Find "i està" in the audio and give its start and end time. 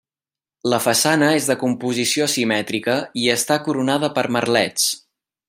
3.25-3.59